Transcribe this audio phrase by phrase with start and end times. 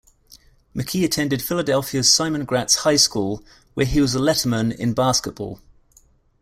[0.75, 5.61] McKie attended Philadelphia's Simon Gratz High School, where he was a letterman in basketball.